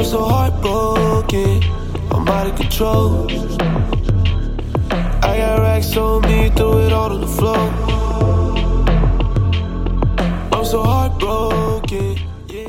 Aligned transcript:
I'm 0.00 0.06
so 0.06 0.24
heartbroken, 0.24 1.62
I'm 2.10 2.26
out 2.26 2.46
of 2.46 2.56
control. 2.56 3.30
I 5.22 5.36
got 5.36 5.60
racks 5.60 5.94
on 5.94 6.22
me, 6.22 6.48
threw 6.56 6.86
it 6.86 6.92
all 6.94 7.12
on 7.12 7.20
the 7.20 7.26
floor. 7.26 7.58
I'm 10.52 10.64
so 10.64 10.82
heartbroken. 10.82 12.18
Yeah, 12.48 12.68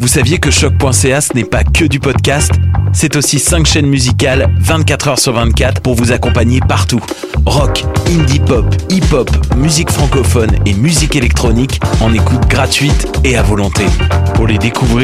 vous 0.00 0.08
saviez 0.08 0.38
que 0.38 0.50
choc.ca 0.50 1.20
ce 1.20 1.34
n'est 1.34 1.44
pas 1.44 1.64
que 1.64 1.84
du 1.84 2.00
podcast 2.00 2.52
C'est 2.92 3.16
aussi 3.16 3.38
5 3.38 3.66
chaînes 3.66 3.86
musicales 3.86 4.52
24 4.58 5.08
heures 5.08 5.18
sur 5.18 5.32
24 5.32 5.80
pour 5.80 5.94
vous 5.94 6.12
accompagner 6.12 6.60
partout. 6.60 7.00
Rock, 7.46 7.84
indie 8.08 8.40
pop, 8.40 8.66
hip-hop, 8.90 9.30
musique 9.56 9.90
francophone 9.90 10.50
et 10.66 10.74
musique 10.74 11.16
électronique 11.16 11.80
en 12.00 12.12
écoute 12.12 12.46
gratuite 12.48 13.06
et 13.24 13.36
à 13.36 13.42
volonté. 13.42 13.84
Pour 14.34 14.46
les 14.46 14.58
découvrir, 14.58 15.02